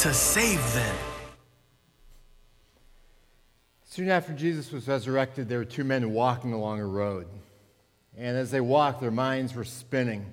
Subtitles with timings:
[0.00, 0.96] to save them.
[3.84, 7.26] Soon after Jesus was resurrected, there were two men walking along a road.
[8.16, 10.24] And as they walked, their minds were spinning.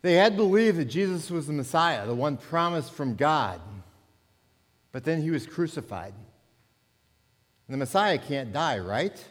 [0.00, 3.60] They had believed that Jesus was the Messiah, the one promised from God.
[4.92, 6.14] But then he was crucified.
[7.66, 9.22] And the Messiah can't die, right?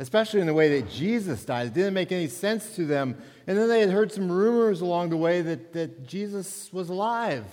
[0.00, 1.68] Especially in the way that Jesus died.
[1.68, 3.16] It didn't make any sense to them.
[3.46, 7.44] And then they had heard some rumors along the way that, that Jesus was alive.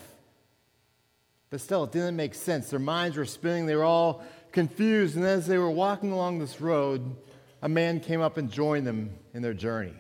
[1.52, 2.70] But still, it didn't make sense.
[2.70, 3.66] Their minds were spinning.
[3.66, 4.24] They were all
[4.54, 5.18] confused.
[5.18, 7.16] And as they were walking along this road,
[7.62, 9.94] a man came up and joined them in their journey.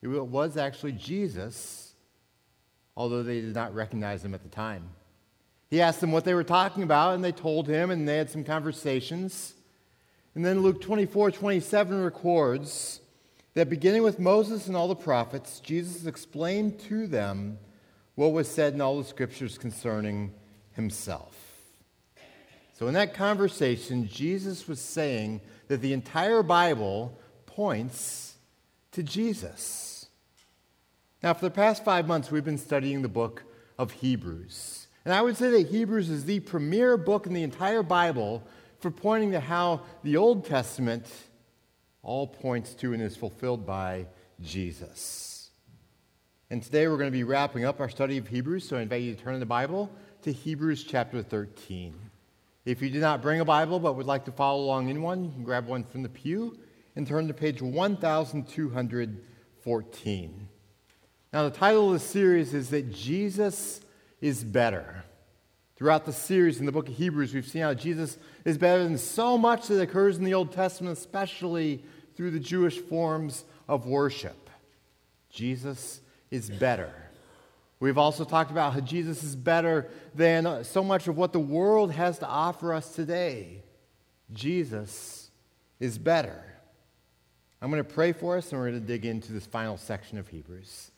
[0.00, 1.94] It was actually Jesus,
[2.96, 4.88] although they did not recognize him at the time.
[5.70, 8.30] He asked them what they were talking about, and they told him, and they had
[8.30, 9.54] some conversations.
[10.34, 13.00] And then Luke 24 27 records
[13.54, 17.58] that beginning with Moses and all the prophets, Jesus explained to them
[18.22, 20.32] what was said in all the scriptures concerning
[20.76, 21.36] himself.
[22.74, 28.36] So, in that conversation, Jesus was saying that the entire Bible points
[28.92, 30.06] to Jesus.
[31.20, 33.42] Now, for the past five months, we've been studying the book
[33.76, 34.86] of Hebrews.
[35.04, 38.44] And I would say that Hebrews is the premier book in the entire Bible
[38.78, 41.08] for pointing to how the Old Testament
[42.04, 44.06] all points to and is fulfilled by
[44.40, 45.31] Jesus.
[46.52, 49.00] And today we're going to be wrapping up our study of Hebrews, so I invite
[49.00, 51.94] you to turn in the Bible to Hebrews chapter 13.
[52.66, 55.24] If you did not bring a Bible but would like to follow along in one,
[55.24, 56.58] you can grab one from the pew
[56.94, 60.48] and turn to page 1214.
[61.32, 63.80] Now, the title of the series is that Jesus
[64.20, 65.04] is better.
[65.76, 68.98] Throughout the series in the book of Hebrews, we've seen how Jesus is better than
[68.98, 71.82] so much that occurs in the Old Testament, especially
[72.14, 74.50] through the Jewish forms of worship.
[75.30, 76.01] Jesus
[76.32, 76.92] is better.
[77.78, 81.92] We've also talked about how Jesus is better than so much of what the world
[81.92, 83.62] has to offer us today.
[84.32, 85.30] Jesus
[85.78, 86.42] is better.
[87.60, 90.16] I'm going to pray for us and we're going to dig into this final section
[90.16, 90.90] of Hebrews.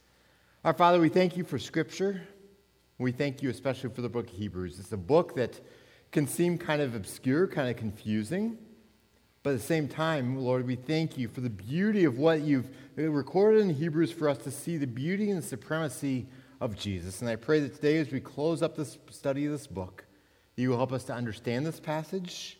[0.64, 2.22] Our Father, we thank you for Scripture.
[2.98, 4.78] We thank you especially for the book of Hebrews.
[4.78, 5.60] It's a book that
[6.12, 8.56] can seem kind of obscure, kind of confusing.
[9.42, 12.68] But at the same time, Lord, we thank you for the beauty of what you've
[12.96, 16.26] recorded in Hebrews for us to see the beauty and supremacy
[16.60, 17.20] of Jesus.
[17.20, 20.04] And I pray that today, as we close up this study of this book,
[20.56, 22.58] you will help us to understand this passage,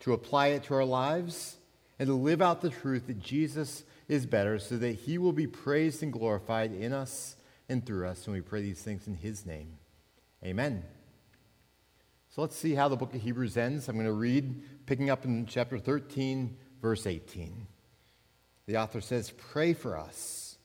[0.00, 1.56] to apply it to our lives,
[1.98, 5.46] and to live out the truth that Jesus is better so that he will be
[5.46, 7.36] praised and glorified in us
[7.68, 8.26] and through us.
[8.26, 9.78] And we pray these things in his name.
[10.44, 10.82] Amen.
[12.30, 13.88] So let's see how the book of Hebrews ends.
[13.88, 17.66] I'm going to read, picking up in chapter 13, verse 18.
[18.68, 20.58] The author says, Pray for us,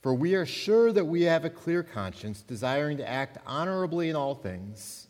[0.00, 4.14] for we are sure that we have a clear conscience, desiring to act honorably in
[4.14, 5.08] all things.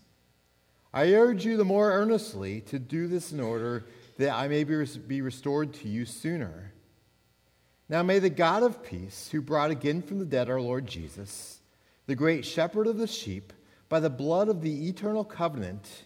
[0.95, 3.85] I urge you the more earnestly to do this in order
[4.17, 6.73] that I may be restored to you sooner.
[7.91, 11.61] Now may the God of peace, who brought again from the dead our Lord Jesus,
[12.07, 13.53] the great shepherd of the sheep,
[13.91, 16.05] by the blood of the eternal covenant,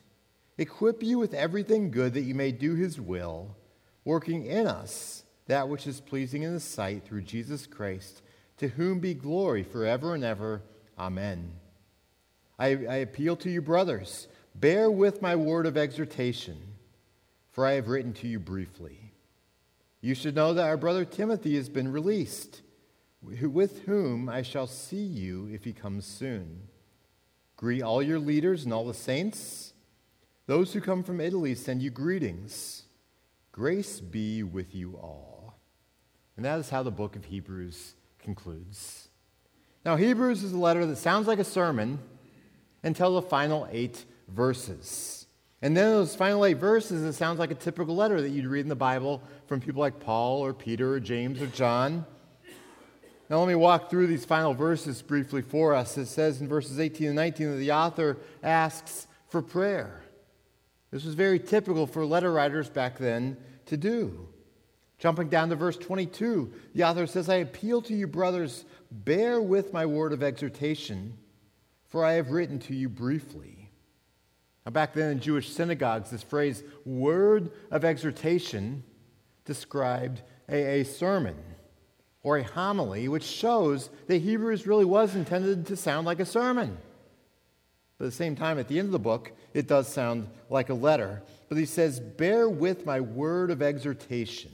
[0.59, 3.57] equip you with everything good that you may do his will,
[4.05, 8.23] working in us that which is pleasing in his sight through Jesus Christ,
[8.59, 10.63] to whom be glory forever and ever.
[10.99, 11.53] Amen.
[12.59, 16.57] I, I appeal to you, brothers, bear with my word of exhortation,
[17.53, 19.13] for I have written to you briefly.
[20.01, 22.63] You should know that our brother Timothy has been released,
[23.23, 26.69] with whom I shall see you if he comes soon.
[27.57, 29.73] Greet all your leaders and all the saints.
[30.47, 32.85] Those who come from Italy send you greetings.
[33.51, 35.36] Grace be with you all.
[36.37, 39.09] And that is how the book of Hebrews concludes.
[39.85, 41.99] Now, Hebrews is a letter that sounds like a sermon
[42.83, 45.27] until the final eight verses.
[45.63, 48.61] And then those final eight verses, it sounds like a typical letter that you'd read
[48.61, 52.05] in the Bible from people like Paul or Peter or James or John.
[53.31, 55.97] Now, let me walk through these final verses briefly for us.
[55.99, 60.03] It says in verses 18 and 19 that the author asks for prayer.
[60.91, 63.37] This was very typical for letter writers back then
[63.67, 64.29] to do.
[64.99, 69.73] Jumping down to verse 22, the author says, I appeal to you, brothers, bear with
[69.73, 71.19] my word of exhortation,
[71.85, 73.71] for I have written to you briefly.
[74.65, 78.83] Now, back then in Jewish synagogues, this phrase, word of exhortation,
[79.45, 81.37] described a, a sermon
[82.23, 86.77] or a homily, which shows that Hebrews really was intended to sound like a sermon.
[87.99, 90.69] But at the same time, at the end of the book, it does sound like
[90.69, 91.23] a letter.
[91.49, 94.53] But he says, Bear with my word of exhortation.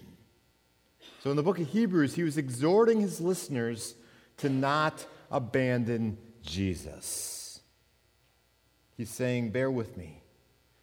[1.23, 3.95] So in the book of Hebrews, he was exhorting his listeners
[4.39, 7.61] to not abandon Jesus.
[8.97, 10.21] He's saying, Bear with me.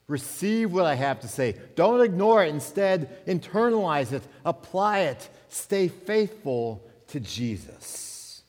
[0.07, 1.57] Receive what I have to say.
[1.75, 2.53] Don't ignore it.
[2.53, 8.41] Instead, internalize it, apply it, stay faithful to Jesus.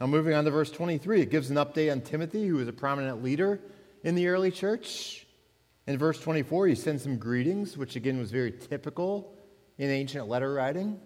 [0.00, 2.72] Now, moving on to verse 23, it gives an update on Timothy, who was a
[2.72, 3.58] prominent leader
[4.04, 5.26] in the early church.
[5.88, 9.34] In verse 24, he sends some greetings, which again was very typical
[9.80, 11.00] in ancient letter writing.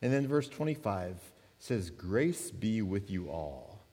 [0.00, 1.20] And then verse 25
[1.58, 3.84] says, Grace be with you all.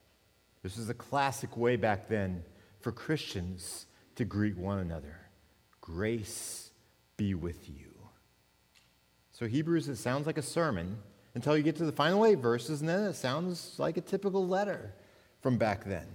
[0.63, 2.43] This is a classic way back then
[2.79, 5.19] for Christians to greet one another.
[5.81, 6.71] Grace
[7.17, 7.91] be with you.
[9.31, 10.97] So, Hebrews, it sounds like a sermon
[11.35, 14.47] until you get to the final eight verses, and then it sounds like a typical
[14.47, 14.93] letter
[15.41, 16.07] from back then.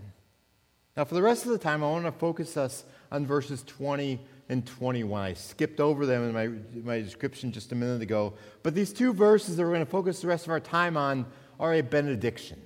[0.97, 4.19] Now, for the rest of the time, I want to focus us on verses 20
[4.49, 5.23] and 21.
[5.23, 6.49] I skipped over them in my,
[6.83, 8.35] my description just a minute ago.
[8.63, 11.27] But these two verses that we're going to focus the rest of our time on
[11.59, 12.61] are a benediction.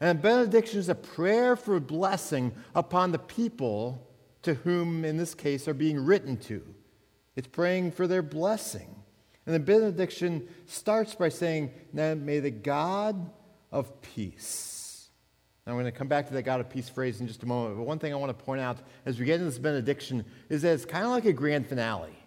[0.00, 4.10] And a benediction is a prayer for blessing upon the people
[4.42, 6.62] to whom, in this case, are being written to.
[7.36, 8.94] It's praying for their blessing.
[9.46, 13.30] And the benediction starts by saying, Now may the God
[13.70, 14.83] of peace.
[15.66, 17.46] Now, I'm going to come back to that God of peace phrase in just a
[17.46, 17.76] moment.
[17.76, 20.62] But one thing I want to point out as we get into this benediction is
[20.62, 22.18] that it's kind of like a grand finale,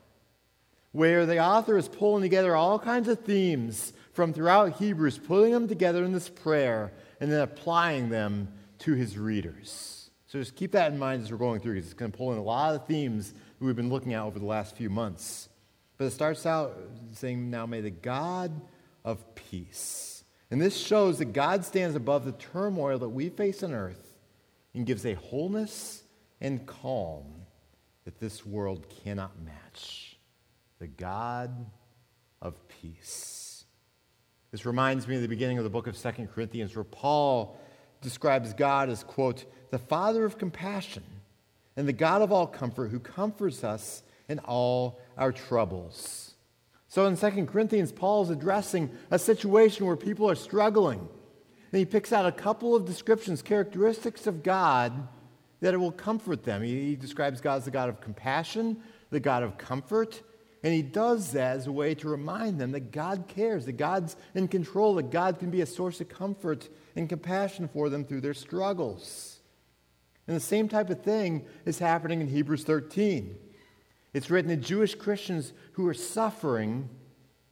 [0.92, 5.68] where the author is pulling together all kinds of themes from throughout Hebrews, putting them
[5.68, 8.48] together in this prayer, and then applying them
[8.80, 10.10] to his readers.
[10.26, 12.34] So just keep that in mind as we're going through, because it's going to pull
[12.34, 15.48] in a lot of themes that we've been looking at over the last few months.
[15.98, 16.78] But it starts out
[17.14, 18.52] saying, Now may the God
[19.06, 20.17] of peace.
[20.50, 24.16] And this shows that God stands above the turmoil that we face on earth
[24.74, 26.04] and gives a wholeness
[26.40, 27.26] and calm
[28.06, 30.18] that this world cannot match.
[30.80, 31.66] The God
[32.42, 33.66] of peace.
[34.52, 37.60] This reminds me of the beginning of the book of Second Corinthians, where Paul
[38.00, 41.04] describes God as, quote, the Father of compassion
[41.76, 46.36] and the God of all comfort who comforts us in all our troubles.
[46.88, 51.00] So in 2 Corinthians, Paul is addressing a situation where people are struggling.
[51.00, 55.08] And he picks out a couple of descriptions, characteristics of God
[55.60, 56.62] that it will comfort them.
[56.62, 58.78] He, he describes God as the God of compassion,
[59.10, 60.22] the God of comfort,
[60.64, 64.16] and he does that as a way to remind them that God cares, that God's
[64.34, 68.22] in control, that God can be a source of comfort and compassion for them through
[68.22, 69.40] their struggles.
[70.28, 73.38] And the same type of thing is happening in Hebrews 13.
[74.18, 76.90] It's written to Jewish Christians who are suffering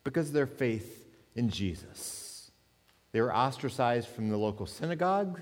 [0.03, 2.49] because of their faith in Jesus.
[3.11, 5.41] They were ostracized from the local synagogue.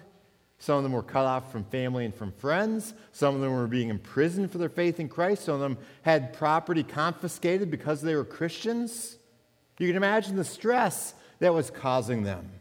[0.59, 2.93] Some of them were cut off from family and from friends.
[3.13, 5.45] Some of them were being imprisoned for their faith in Christ.
[5.45, 9.15] Some of them had property confiscated because they were Christians.
[9.79, 12.51] You can imagine the stress that was causing them.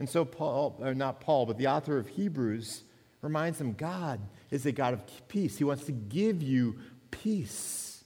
[0.00, 2.82] And so, Paul, or not Paul, but the author of Hebrews
[3.20, 4.20] reminds them God
[4.50, 5.56] is a God of peace.
[5.56, 6.76] He wants to give you
[7.12, 8.02] peace.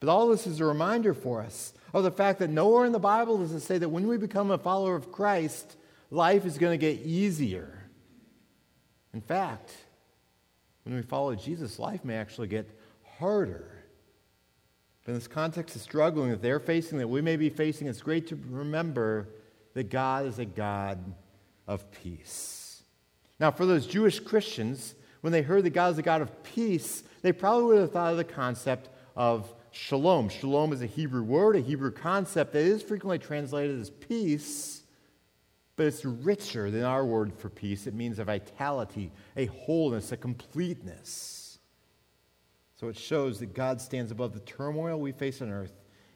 [0.00, 2.98] But all this is a reminder for us of the fact that nowhere in the
[2.98, 5.76] Bible does it say that when we become a follower of Christ,
[6.10, 7.82] life is going to get easier.
[9.14, 9.72] In fact,
[10.84, 12.68] when we follow Jesus, life may actually get
[13.18, 13.84] harder.
[15.04, 18.02] But in this context of struggling that they're facing, that we may be facing, it's
[18.02, 19.30] great to remember
[19.74, 20.98] that God is a God
[21.66, 22.82] of peace.
[23.40, 27.02] Now, for those Jewish Christians, when they heard that God is a God of peace,
[27.22, 30.28] they probably would have thought of the concept of shalom.
[30.28, 34.82] Shalom is a Hebrew word, a Hebrew concept that is frequently translated as peace,
[35.76, 37.86] but it's richer than our word for peace.
[37.86, 41.58] It means a vitality, a wholeness, a completeness.
[42.76, 45.72] So it shows that God stands above the turmoil we face on earth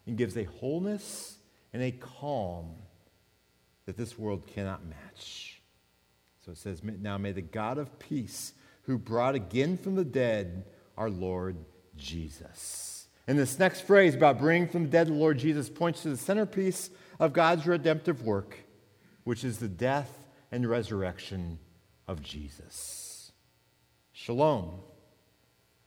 [0.06, 1.38] and gives a wholeness
[1.73, 2.75] and a calm
[3.87, 5.61] that this world cannot match.
[6.44, 8.52] So it says, Now may the God of peace,
[8.83, 10.65] who brought again from the dead
[10.97, 11.57] our Lord
[11.97, 13.07] Jesus.
[13.27, 16.17] And this next phrase about bringing from the dead the Lord Jesus points to the
[16.17, 18.57] centerpiece of God's redemptive work,
[19.25, 21.59] which is the death and resurrection
[22.09, 23.33] of Jesus.
[24.12, 24.81] Shalom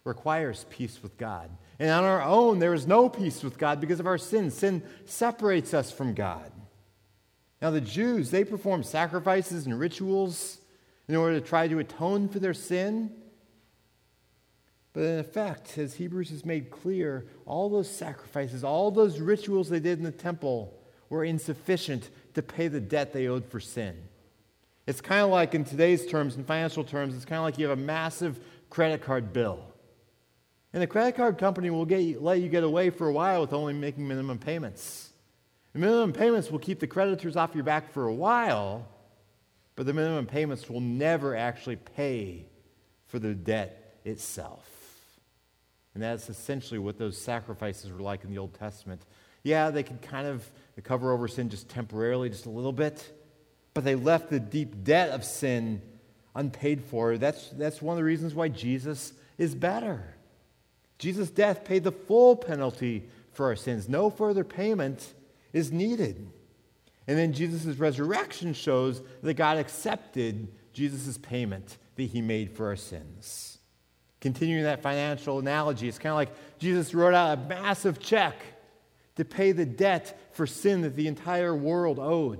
[0.04, 1.50] requires peace with God.
[1.80, 4.50] And on our own, there is no peace with God because of our sin.
[4.50, 6.52] Sin separates us from God.
[7.62, 10.60] Now, the Jews, they performed sacrifices and rituals
[11.07, 13.12] in order to try to atone for their sin.
[14.93, 19.79] But in effect, as Hebrews has made clear, all those sacrifices, all those rituals they
[19.79, 20.74] did in the temple
[21.09, 23.95] were insufficient to pay the debt they owed for sin.
[24.88, 27.67] It's kind of like, in today's terms, in financial terms, it's kind of like you
[27.67, 29.59] have a massive credit card bill.
[30.74, 33.53] And the credit card company will get, let you get away for a while with
[33.53, 35.09] only making minimum payments.
[35.74, 38.88] Minimum payments will keep the creditors off your back for a while,
[39.75, 42.46] but the minimum payments will never actually pay
[43.08, 44.70] for the debt itself.
[45.94, 49.01] And that's essentially what those sacrifices were like in the Old Testament.
[49.44, 50.50] Yeah, they could kind of
[50.84, 53.12] cover over sin just temporarily, just a little bit,
[53.74, 55.82] but they left the deep debt of sin
[56.36, 57.17] unpaid for.
[57.17, 60.15] That's, that's one of the reasons why Jesus is better.
[60.98, 63.88] Jesus' death paid the full penalty for our sins.
[63.88, 65.13] No further payment
[65.53, 66.29] is needed.
[67.07, 72.75] And then Jesus' resurrection shows that God accepted Jesus' payment that he made for our
[72.75, 73.59] sins.
[74.19, 78.35] Continuing that financial analogy, it's kind of like Jesus wrote out a massive check
[79.15, 82.39] to pay the debt for sin that the entire world owed.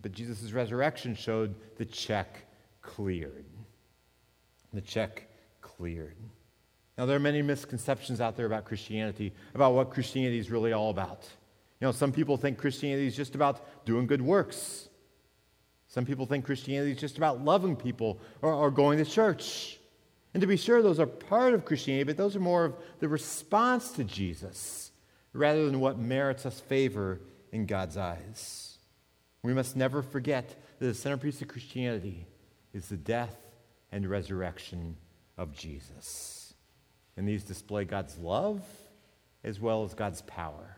[0.00, 2.46] But Jesus' resurrection showed the check
[2.82, 3.44] cleared.
[4.72, 5.28] The check
[5.60, 6.16] cleared.
[6.96, 10.90] Now, there are many misconceptions out there about Christianity, about what Christianity is really all
[10.90, 11.28] about.
[11.82, 14.88] You know, some people think Christianity is just about doing good works.
[15.88, 19.80] Some people think Christianity is just about loving people or, or going to church.
[20.32, 23.08] And to be sure, those are part of Christianity, but those are more of the
[23.08, 24.92] response to Jesus
[25.32, 27.18] rather than what merits us favor
[27.50, 28.78] in God's eyes.
[29.42, 32.28] We must never forget that the centerpiece of Christianity
[32.72, 33.36] is the death
[33.90, 34.96] and resurrection
[35.36, 36.54] of Jesus.
[37.16, 38.62] And these display God's love
[39.42, 40.76] as well as God's power.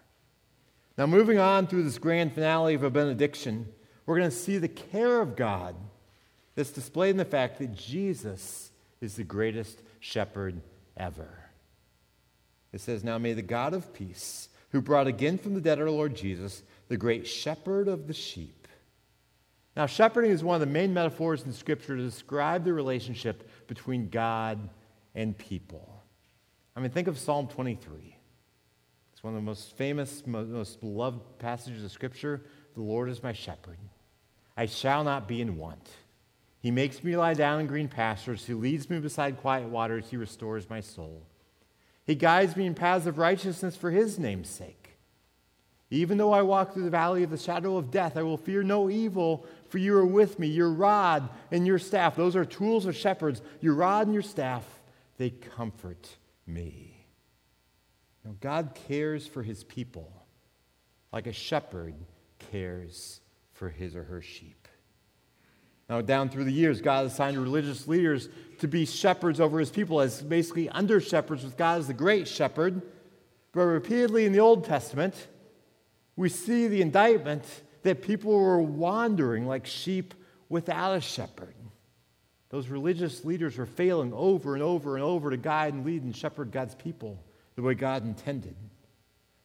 [0.96, 3.66] Now, moving on through this grand finale of a benediction,
[4.06, 5.74] we're going to see the care of God
[6.54, 8.70] that's displayed in the fact that Jesus
[9.00, 10.60] is the greatest shepherd
[10.96, 11.28] ever.
[12.72, 15.90] It says, Now may the God of peace, who brought again from the dead our
[15.90, 18.68] Lord Jesus, the great shepherd of the sheep.
[19.76, 24.08] Now, shepherding is one of the main metaphors in Scripture to describe the relationship between
[24.08, 24.68] God
[25.16, 26.02] and people.
[26.76, 28.13] I mean, think of Psalm 23
[29.24, 32.42] one of the most famous, most beloved passages of Scripture.
[32.74, 33.78] The Lord is my shepherd.
[34.54, 35.88] I shall not be in want.
[36.60, 38.44] He makes me lie down in green pastures.
[38.44, 40.08] He leads me beside quiet waters.
[40.10, 41.26] He restores my soul.
[42.04, 44.98] He guides me in paths of righteousness for his name's sake.
[45.90, 48.62] Even though I walk through the valley of the shadow of death, I will fear
[48.62, 50.48] no evil, for you are with me.
[50.48, 53.40] Your rod and your staff, those are tools of shepherds.
[53.60, 54.64] Your rod and your staff,
[55.16, 56.08] they comfort
[56.46, 56.93] me.
[58.32, 60.10] God cares for his people
[61.12, 61.94] like a shepherd
[62.50, 63.20] cares
[63.52, 64.66] for his or her sheep.
[65.88, 68.28] Now, down through the years, God assigned religious leaders
[68.58, 72.26] to be shepherds over his people as basically under shepherds with God as the great
[72.26, 72.80] shepherd.
[73.52, 75.28] But repeatedly in the Old Testament,
[76.16, 77.44] we see the indictment
[77.82, 80.14] that people were wandering like sheep
[80.48, 81.54] without a shepherd.
[82.48, 86.16] Those religious leaders were failing over and over and over to guide and lead and
[86.16, 87.22] shepherd God's people
[87.56, 88.56] the way God intended.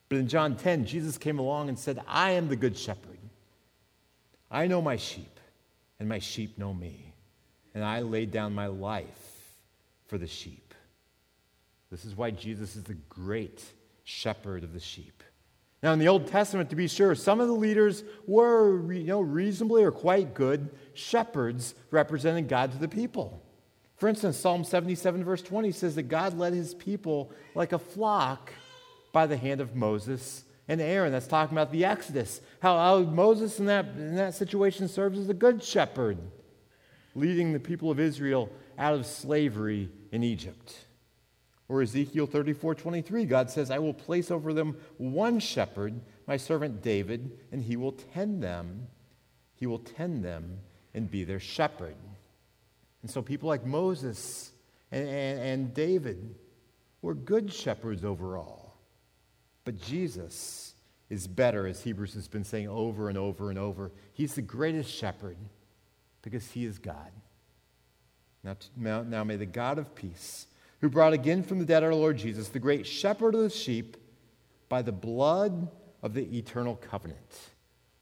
[0.07, 3.19] But in John 10, Jesus came along and said, I am the good shepherd.
[4.49, 5.39] I know my sheep,
[5.99, 7.13] and my sheep know me.
[7.75, 9.05] And I laid down my life
[10.07, 10.73] for the sheep.
[11.91, 13.63] This is why Jesus is the great
[14.03, 15.23] shepherd of the sheep.
[15.81, 19.21] Now, in the Old Testament, to be sure, some of the leaders were you know,
[19.21, 23.41] reasonably or quite good shepherds representing God to the people.
[23.99, 28.53] For instance, Psalm 77, verse 20 says that God led his people like a flock
[29.11, 31.11] by the hand of Moses and Aaron.
[31.11, 32.39] That's talking about the Exodus.
[32.61, 36.17] How, how Moses in that, in that situation serves as a good shepherd,
[37.13, 40.85] leading the people of Israel out of slavery in Egypt.
[41.67, 46.81] Or Ezekiel 34 23, God says, I will place over them one shepherd, my servant
[46.81, 48.87] David, and he will tend them.
[49.55, 50.59] He will tend them
[50.93, 51.95] and be their shepherd.
[53.01, 54.51] And so people like Moses
[54.91, 56.35] and, and, and David
[57.01, 58.73] were good shepherds overall.
[59.63, 60.73] But Jesus
[61.09, 63.91] is better, as Hebrews has been saying over and over and over.
[64.13, 65.37] He's the greatest shepherd
[66.21, 67.11] because he is God.
[68.43, 70.47] Now, now, now may the God of peace,
[70.81, 73.97] who brought again from the dead our Lord Jesus, the great shepherd of the sheep,
[74.69, 75.69] by the blood
[76.03, 77.17] of the eternal covenant.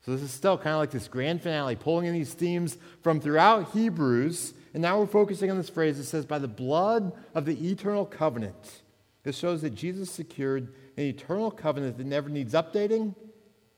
[0.05, 3.19] So this is still kind of like this grand finale, pulling in these themes from
[3.19, 5.99] throughout Hebrews and now we're focusing on this phrase.
[5.99, 8.81] It says, by the blood of the eternal covenant.
[9.23, 13.15] This shows that Jesus secured an eternal covenant that never needs updating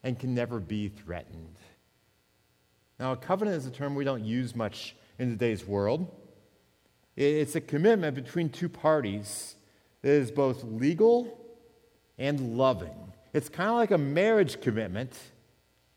[0.04, 1.58] and can never be threatened.
[3.00, 6.14] Now, a covenant is a term we don't use much in today's world.
[7.16, 9.56] It's a commitment between two parties
[10.02, 11.38] that is both legal
[12.18, 13.14] and loving.
[13.34, 15.14] It's kind of like a marriage commitment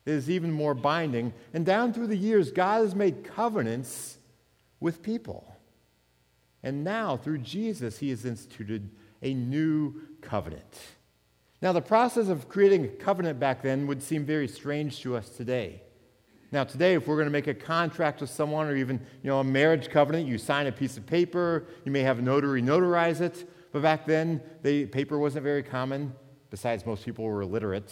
[0.05, 1.33] that is even more binding.
[1.55, 4.19] And down through the years, God has made covenants
[4.83, 5.57] with people.
[6.62, 8.91] And now, through Jesus, he has instituted
[9.23, 10.79] a new covenant.
[11.61, 15.29] Now, the process of creating a covenant back then would seem very strange to us
[15.31, 15.83] today.
[16.51, 19.39] Now, today, if we're going to make a contract with someone or even you know,
[19.39, 23.21] a marriage covenant, you sign a piece of paper, you may have a notary notarize
[23.21, 23.49] it.
[23.73, 26.12] But back then, they, paper wasn't very common.
[26.51, 27.91] Besides, most people were illiterate,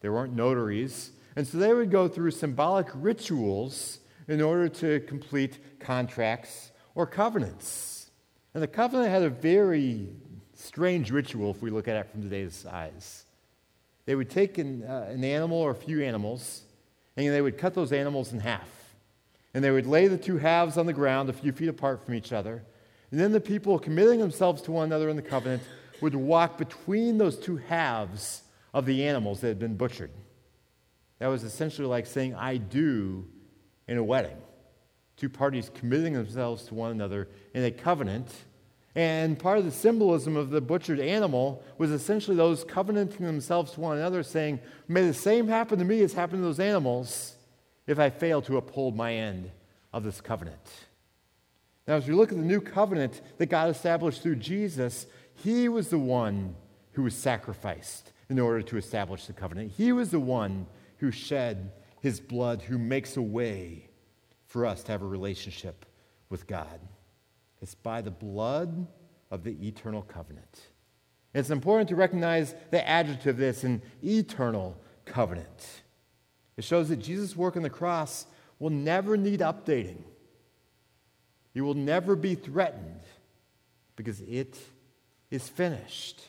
[0.00, 1.12] there weren't notaries.
[1.34, 8.10] And so they would go through symbolic rituals in order to complete contracts or covenants.
[8.54, 10.08] And the covenant had a very
[10.54, 13.24] strange ritual if we look at it from today's eyes.
[14.04, 16.62] They would take an, uh, an animal or a few animals,
[17.16, 18.68] and they would cut those animals in half.
[19.54, 22.14] And they would lay the two halves on the ground a few feet apart from
[22.14, 22.64] each other.
[23.10, 25.62] And then the people, committing themselves to one another in the covenant,
[26.00, 28.42] would walk between those two halves
[28.74, 30.10] of the animals that had been butchered.
[31.18, 33.26] That was essentially like saying, I do
[33.88, 34.36] in a wedding.
[35.16, 38.30] Two parties committing themselves to one another in a covenant
[38.98, 43.80] and part of the symbolism of the butchered animal was essentially those covenanting themselves to
[43.80, 47.36] one another, saying, May the same happen to me as happened to those animals
[47.86, 49.52] if I fail to uphold my end
[49.92, 50.58] of this covenant.
[51.86, 55.90] Now, as we look at the new covenant that God established through Jesus, He was
[55.90, 56.56] the one
[56.94, 59.74] who was sacrificed in order to establish the covenant.
[59.76, 60.66] He was the one
[60.96, 63.88] who shed His blood, who makes a way
[64.46, 65.84] for us to have a relationship
[66.30, 66.80] with God.
[67.60, 68.86] It's by the blood
[69.30, 70.60] of the eternal covenant.
[71.34, 75.82] It's important to recognize the adjective this an eternal covenant.
[76.56, 78.26] It shows that Jesus' work on the cross
[78.58, 80.02] will never need updating.
[81.54, 83.00] You will never be threatened
[83.96, 84.58] because it
[85.30, 86.22] is finished.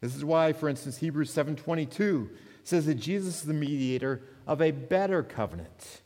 [0.00, 2.30] This is why, for instance, Hebrews 7:22
[2.64, 6.02] says that Jesus is the mediator of a better covenant.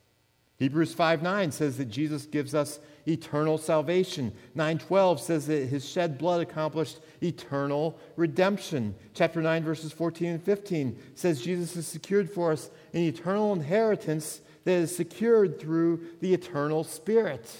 [0.56, 4.32] Hebrews 5 9 says that Jesus gives us eternal salvation.
[4.54, 8.94] 9:12 says that his shed blood accomplished eternal redemption.
[9.14, 14.42] Chapter 9 verses 14 and 15 says Jesus has secured for us an eternal inheritance
[14.64, 17.50] that is secured through the eternal spirit.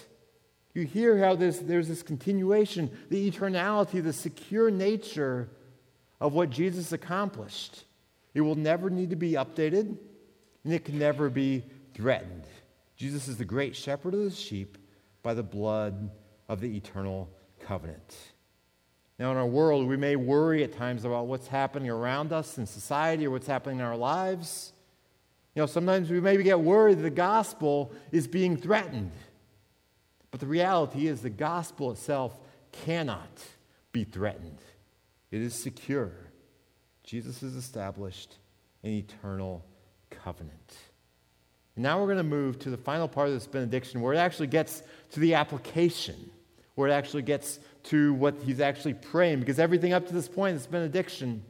[0.74, 5.48] You hear how there's, there's this continuation, the eternality, the secure nature
[6.20, 7.84] of what Jesus accomplished.
[8.34, 9.96] It will never need to be updated,
[10.64, 12.44] and it can never be threatened.
[12.96, 14.76] Jesus is the great shepherd of the sheep
[15.22, 16.10] by the blood
[16.48, 18.16] of the eternal covenant.
[19.18, 22.66] Now, in our world, we may worry at times about what's happening around us in
[22.66, 24.72] society or what's happening in our lives.
[25.54, 29.12] You know, sometimes we maybe get worried that the gospel is being threatened.
[30.30, 32.38] But the reality is, the gospel itself
[32.72, 33.42] cannot
[33.92, 34.58] be threatened,
[35.30, 36.12] it is secure.
[37.02, 38.36] Jesus has established
[38.84, 39.64] an eternal
[40.10, 40.76] covenant.
[41.76, 44.48] Now we're going to move to the final part of this benediction where it actually
[44.48, 46.30] gets to the application,
[46.74, 49.40] where it actually gets to what he's actually praying.
[49.40, 51.42] Because everything up to this point, this benediction,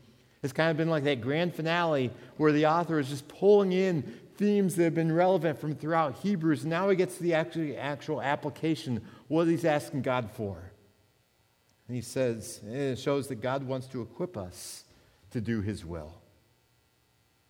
[0.42, 4.02] has kind of been like that grand finale where the author is just pulling in
[4.36, 6.64] themes that have been relevant from throughout Hebrews.
[6.64, 10.56] Now he gets to the actual, actual application, what he's asking God for.
[11.88, 14.84] And he says, and it shows that God wants to equip us
[15.32, 16.19] to do his will.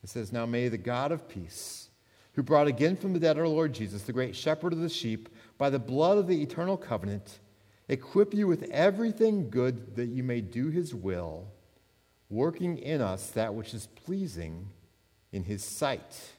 [0.02, 1.88] It says, Now may the God of peace
[2.34, 5.28] who brought again from the dead our Lord Jesus, the great shepherd of the sheep,
[5.58, 7.40] by the blood of the eternal covenant,
[7.88, 11.48] equip you with everything good that you may do his will,
[12.28, 14.68] working in us that which is pleasing
[15.32, 16.32] in his sight.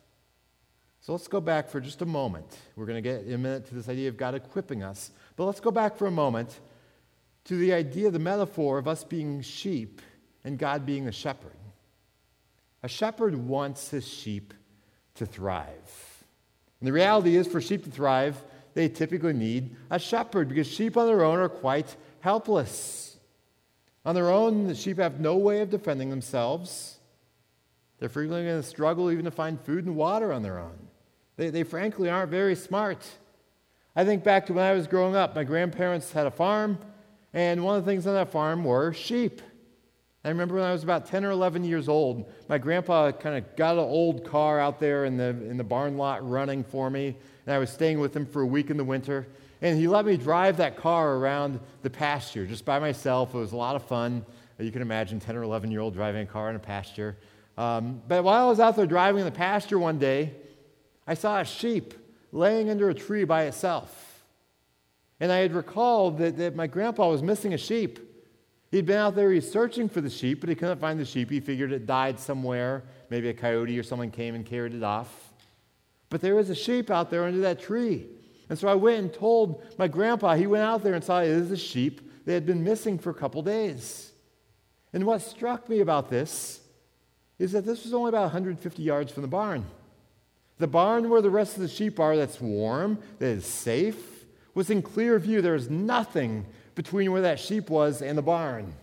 [1.01, 2.57] So let's go back for just a moment.
[2.75, 5.11] We're going to get in a minute to this idea of God equipping us.
[5.35, 6.59] But let's go back for a moment
[7.45, 10.01] to the idea, the metaphor of us being sheep
[10.43, 11.57] and God being the shepherd.
[12.83, 14.53] A shepherd wants his sheep
[15.15, 16.25] to thrive.
[16.79, 20.97] And the reality is, for sheep to thrive, they typically need a shepherd because sheep
[20.97, 23.17] on their own are quite helpless.
[24.03, 26.97] On their own, the sheep have no way of defending themselves.
[27.99, 30.87] They're frequently going to struggle even to find food and water on their own.
[31.37, 33.07] They, they frankly aren't very smart.
[33.95, 35.35] I think back to when I was growing up.
[35.35, 36.79] My grandparents had a farm,
[37.33, 39.41] and one of the things on that farm were sheep.
[40.23, 43.55] I remember when I was about 10 or 11 years old, my grandpa kind of
[43.55, 47.15] got an old car out there in the, in the barn lot running for me,
[47.45, 49.27] and I was staying with him for a week in the winter.
[49.63, 53.33] And he let me drive that car around the pasture just by myself.
[53.33, 54.23] It was a lot of fun.
[54.59, 57.17] You can imagine 10 or 11 year old driving a car in a pasture.
[57.57, 60.33] Um, but while I was out there driving in the pasture one day,
[61.07, 61.93] I saw a sheep
[62.31, 64.23] laying under a tree by itself.
[65.19, 67.99] And I had recalled that, that my grandpa was missing a sheep.
[68.71, 71.29] He'd been out there, he's searching for the sheep, but he couldn't find the sheep.
[71.29, 72.83] He figured it died somewhere.
[73.09, 75.33] Maybe a coyote or someone came and carried it off.
[76.09, 78.07] But there was a sheep out there under that tree.
[78.49, 81.35] And so I went and told my grandpa, he went out there and saw it
[81.35, 84.11] was a sheep that had been missing for a couple days.
[84.93, 86.61] And what struck me about this
[87.39, 89.65] is that this was only about 150 yards from the barn.
[90.59, 94.69] The barn where the rest of the sheep are, that's warm, that is safe, was
[94.69, 95.41] in clear view.
[95.41, 98.73] There was nothing between where that sheep was and the barn.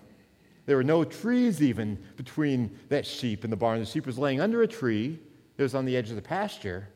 [0.67, 3.81] There were no trees even between that sheep and the barn.
[3.81, 5.19] The sheep was laying under a tree,
[5.57, 6.89] it was on the edge of the pasture.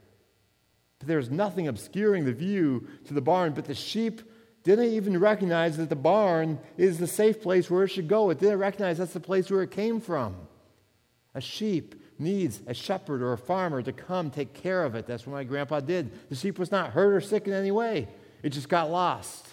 [0.99, 3.55] But there was nothing obscuring the view to the barn.
[3.55, 4.23] But the sheep
[4.63, 8.31] didn't even recognize that the barn is the safe place where it should go.
[8.31, 10.37] It didn't recognize that's the place where it came from.
[11.35, 15.07] A sheep needs a shepherd or a farmer to come take care of it.
[15.07, 16.29] That's what my grandpa did.
[16.29, 18.09] The sheep was not hurt or sick in any way,
[18.43, 19.49] it just got lost.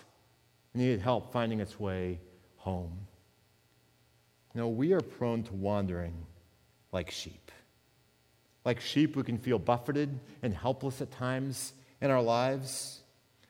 [0.74, 2.20] Needed help finding its way
[2.58, 3.08] home.
[4.54, 6.14] You know, we are prone to wandering
[6.92, 7.52] like sheep.
[8.66, 13.02] Like sheep, we can feel buffeted and helpless at times in our lives.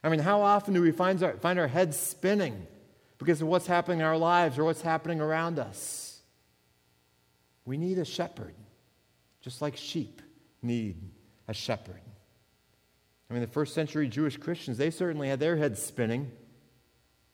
[0.03, 2.65] I mean, how often do we find our, find our heads spinning
[3.17, 6.21] because of what's happening in our lives or what's happening around us?
[7.65, 8.55] We need a shepherd,
[9.41, 10.21] just like sheep
[10.61, 10.97] need
[11.47, 12.01] a shepherd.
[13.29, 16.31] I mean, the first century Jewish Christians, they certainly had their heads spinning.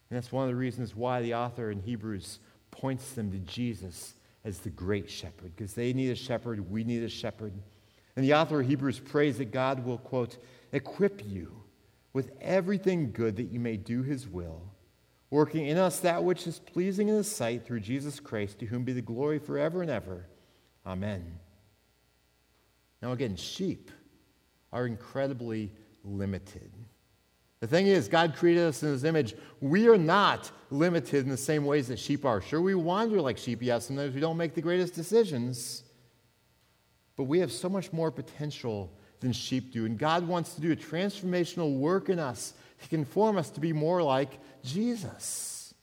[0.10, 2.40] And that's one of the reasons why the author in Hebrews
[2.72, 4.14] points them to Jesus
[4.44, 7.54] as the great shepherd, because they need a shepherd, we need a shepherd.
[8.16, 10.38] And the author of Hebrews prays that God will, quote,
[10.72, 11.64] equip you
[12.14, 14.62] with everything good that you may do his will,
[15.32, 18.84] working in us that which is pleasing in his sight through Jesus Christ, to whom
[18.84, 20.28] be the glory forever and ever.
[20.86, 21.40] Amen.
[23.02, 23.92] Now, again, sheep
[24.72, 25.72] are incredibly
[26.04, 26.72] limited.
[27.66, 29.34] The thing is, God created us in His image.
[29.60, 32.40] We are not limited in the same ways that sheep are.
[32.40, 35.82] Sure, we wander like sheep, yes, sometimes we don't make the greatest decisions.
[37.16, 39.88] But we have so much more potential than sheep do.
[39.88, 43.74] And God wants to do a transformational work in us to conform us to be
[43.74, 45.74] more like Jesus.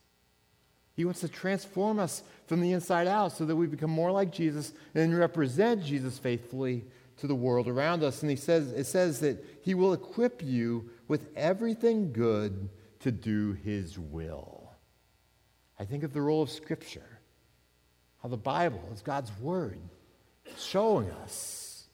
[0.95, 4.31] He wants to transform us from the inside out so that we become more like
[4.31, 6.85] Jesus and represent Jesus faithfully
[7.17, 8.21] to the world around us.
[8.21, 12.69] And he says, it says that he will equip you with everything good
[13.01, 14.71] to do his will.
[15.79, 17.19] I think of the role of Scripture,
[18.21, 19.79] how the Bible is God's Word,
[20.57, 21.85] showing us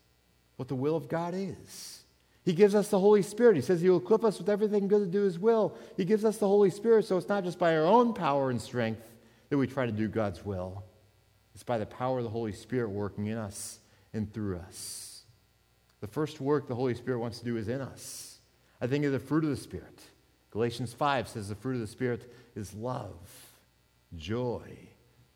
[0.58, 2.03] what the will of God is.
[2.43, 3.55] He gives us the Holy Spirit.
[3.55, 5.75] He says He will equip us with everything good to do His will.
[5.97, 8.62] He gives us the Holy Spirit, so it's not just by our own power and
[8.62, 9.01] strength
[9.49, 10.84] that we try to do God's will,
[11.55, 13.79] it's by the power of the Holy Spirit working in us
[14.13, 15.09] and through us.
[16.01, 18.39] The first work the Holy Spirit wants to do is in us.
[18.81, 20.01] I think of the fruit of the Spirit.
[20.51, 23.17] Galatians 5 says the fruit of the Spirit is love,
[24.15, 24.89] joy,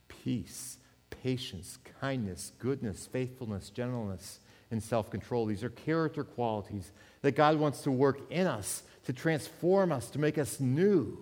[0.07, 0.77] peace,
[1.09, 4.39] patience, kindness, goodness, faithfulness, gentleness,
[4.71, 5.45] and self control.
[5.45, 10.19] These are character qualities that God wants to work in us, to transform us, to
[10.19, 11.17] make us new.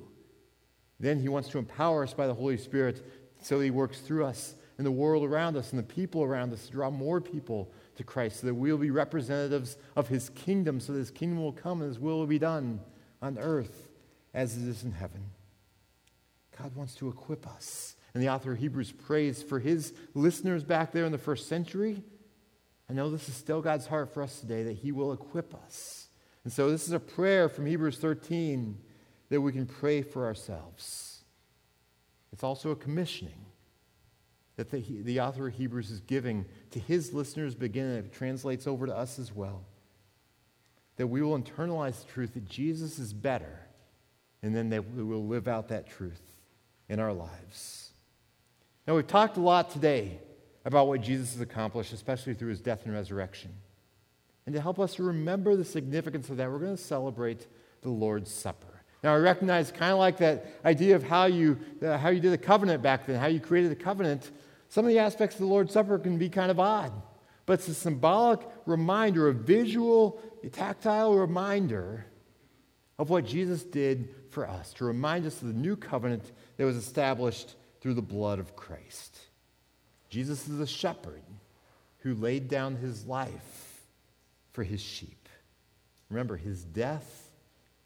[0.99, 3.05] Then He wants to empower us by the Holy Spirit
[3.41, 6.65] so He works through us in the world around us and the people around us
[6.65, 10.93] to draw more people to Christ so that we'll be representatives of his kingdom, so
[10.93, 12.79] that his kingdom will come and his will will be done
[13.21, 13.91] on earth
[14.33, 15.21] as it is in heaven.
[16.59, 17.95] God wants to equip us.
[18.15, 22.01] And the author of Hebrews prays for his listeners back there in the first century.
[22.89, 26.07] I know this is still God's heart for us today that he will equip us.
[26.43, 28.79] And so this is a prayer from Hebrews 13
[29.29, 31.23] that we can pray for ourselves.
[32.33, 33.45] It's also a commissioning
[34.61, 37.97] that the, the author of Hebrews is giving to his listeners beginning.
[37.97, 39.63] It translates over to us as well.
[40.97, 43.59] That we will internalize the truth that Jesus is better,
[44.43, 46.21] and then that we will live out that truth
[46.89, 47.89] in our lives.
[48.87, 50.19] Now, we've talked a lot today
[50.63, 53.51] about what Jesus has accomplished, especially through his death and resurrection.
[54.45, 57.47] And to help us remember the significance of that, we're going to celebrate
[57.81, 58.67] the Lord's Supper.
[59.03, 62.33] Now, I recognize kind of like that idea of how you, uh, how you did
[62.33, 64.29] a covenant back then, how you created the covenant.
[64.71, 66.93] Some of the aspects of the Lord's Supper can be kind of odd,
[67.45, 72.05] but it's a symbolic reminder, a visual, a tactile reminder
[72.97, 76.77] of what Jesus did for us, to remind us of the new covenant that was
[76.77, 79.19] established through the blood of Christ.
[80.07, 81.23] Jesus is a shepherd
[81.97, 83.83] who laid down his life
[84.53, 85.27] for his sheep.
[86.09, 87.29] Remember, his death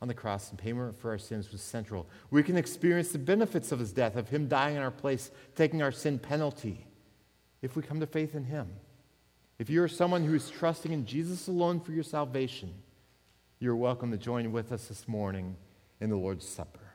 [0.05, 2.05] on the cross and payment for our sins was central.
[2.29, 5.81] We can experience the benefits of his death, of him dying in our place, taking
[5.81, 6.85] our sin penalty,
[7.63, 8.67] if we come to faith in him.
[9.57, 12.71] If you're someone who is trusting in Jesus alone for your salvation,
[13.57, 15.55] you're welcome to join with us this morning
[15.99, 16.93] in the Lord's Supper.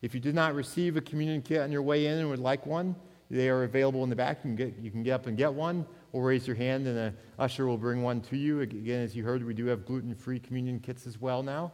[0.00, 2.64] If you did not receive a communion kit on your way in and would like
[2.64, 2.96] one,
[3.30, 4.38] they are available in the back.
[4.38, 6.96] You can get, you can get up and get one, or raise your hand, and
[6.96, 8.62] an usher will bring one to you.
[8.62, 11.72] Again, as you heard, we do have gluten free communion kits as well now.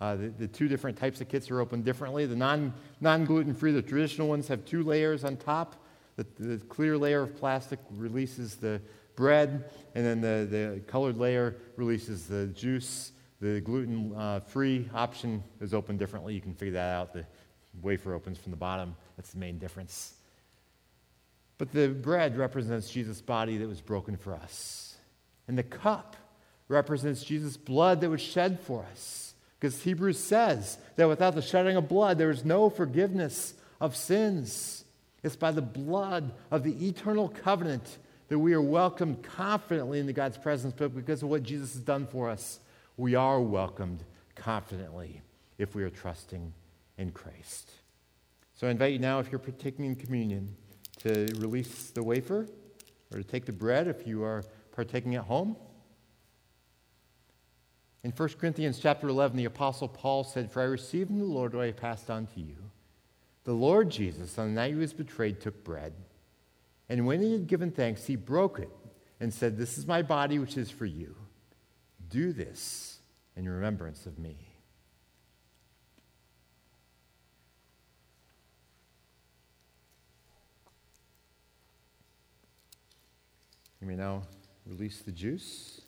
[0.00, 2.24] Uh, the, the, two different types of kits are opened differently.
[2.24, 5.76] The non, non-gluten free, the traditional ones have two layers on top.
[6.16, 8.80] The, the clear layer of plastic releases the
[9.14, 13.12] bread, and then the, the colored layer releases the juice.
[13.40, 16.34] The gluten uh, free option is opened differently.
[16.34, 17.12] You can figure that out.
[17.12, 17.26] The
[17.82, 18.96] wafer opens from the bottom.
[19.16, 20.14] That's the main difference.
[21.58, 24.96] But the bread represents Jesus' body that was broken for us.
[25.46, 26.16] And the cup
[26.68, 29.29] represents Jesus' blood that was shed for us.
[29.60, 34.84] Because Hebrews says that without the shedding of blood, there is no forgiveness of sins.
[35.22, 40.38] It's by the blood of the eternal covenant that we are welcomed confidently into God's
[40.38, 42.60] presence, but because of what Jesus has done for us,
[42.96, 44.02] we are welcomed
[44.34, 45.20] confidently
[45.58, 46.54] if we are trusting
[46.96, 47.70] in Christ.
[48.54, 50.56] So I invite you now, if you're partaking in communion,
[51.00, 52.46] to release the wafer
[53.12, 55.56] or to take the bread if you are partaking at home.
[58.02, 61.54] In 1 Corinthians chapter 11, the Apostle Paul said, For I received from the Lord
[61.54, 62.56] what I passed on to you.
[63.44, 65.92] The Lord Jesus, on the night he was betrayed, took bread.
[66.88, 68.70] And when he had given thanks, he broke it
[69.20, 71.14] and said, This is my body, which is for you.
[72.08, 73.00] Do this
[73.36, 74.36] in remembrance of me.
[83.80, 84.22] You may now
[84.66, 85.79] release the juice.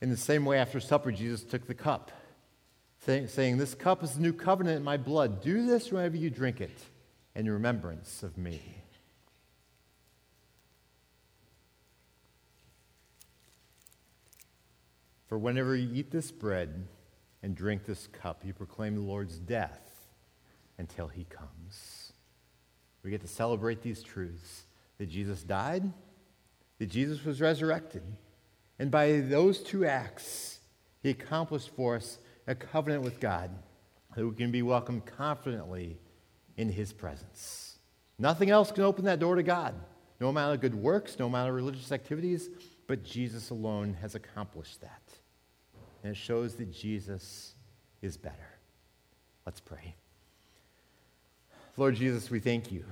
[0.00, 2.10] In the same way, after supper, Jesus took the cup,
[2.98, 5.42] saying, This cup is the new covenant in my blood.
[5.42, 6.78] Do this whenever you drink it
[7.34, 8.60] in remembrance of me.
[15.28, 16.86] For whenever you eat this bread
[17.42, 20.10] and drink this cup, you proclaim the Lord's death
[20.78, 22.12] until he comes.
[23.02, 24.66] We get to celebrate these truths
[24.98, 25.90] that Jesus died,
[26.78, 28.02] that Jesus was resurrected
[28.78, 30.60] and by those two acts,
[31.02, 33.50] he accomplished for us a covenant with God
[34.14, 35.98] that we can be welcomed confidently
[36.56, 37.78] in his presence.
[38.18, 39.74] Nothing else can open that door to God.
[40.20, 42.48] No amount of good works, no amount of religious activities,
[42.86, 45.02] but Jesus alone has accomplished that.
[46.02, 47.54] And it shows that Jesus
[48.00, 48.58] is better.
[49.44, 49.94] Let's pray.
[51.76, 52.84] Lord Jesus, we thank you.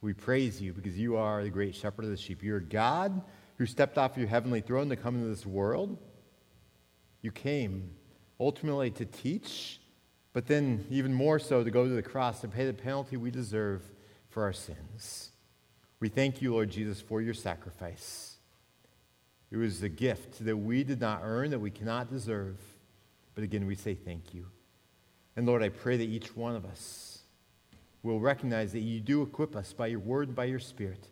[0.00, 2.42] We praise you because you are the great shepherd of the sheep.
[2.42, 3.22] You're God
[3.58, 5.98] who stepped off your heavenly throne to come into this world.
[7.22, 7.90] You came
[8.38, 9.80] ultimately to teach,
[10.32, 13.32] but then even more so to go to the cross to pay the penalty we
[13.32, 13.82] deserve
[14.30, 15.32] for our sins.
[15.98, 18.36] We thank you, Lord Jesus, for your sacrifice.
[19.50, 22.58] It was a gift that we did not earn, that we cannot deserve.
[23.34, 24.46] But again, we say thank you.
[25.34, 27.22] And Lord, I pray that each one of us
[28.04, 31.08] will recognize that you do equip us by your word and by your spirit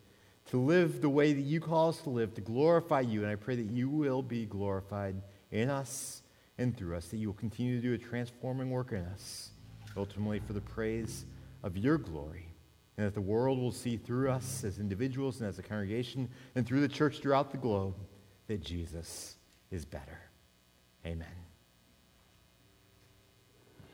[0.47, 3.23] to live the way that you call us to live, to glorify you.
[3.23, 6.21] And I pray that you will be glorified in us
[6.57, 9.51] and through us, that you will continue to do a transforming work in us,
[9.95, 11.25] ultimately for the praise
[11.63, 12.47] of your glory.
[12.97, 16.65] And that the world will see through us as individuals and as a congregation and
[16.65, 17.95] through the church throughout the globe
[18.47, 19.35] that Jesus
[19.69, 20.19] is better.
[21.05, 21.46] Amen.